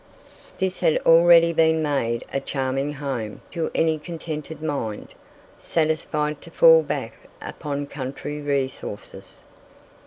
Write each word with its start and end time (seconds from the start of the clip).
This 0.57 0.79
had 0.79 0.97
already 1.05 1.53
been 1.53 1.83
made 1.83 2.23
a 2.33 2.39
charming 2.39 2.93
home 2.93 3.41
to 3.51 3.69
any 3.75 3.99
contented 3.99 4.59
mind, 4.59 5.09
satisfied 5.59 6.41
to 6.41 6.49
fall 6.49 6.81
back 6.81 7.13
upon 7.39 7.85
country 7.85 8.41
resources. 8.41 9.43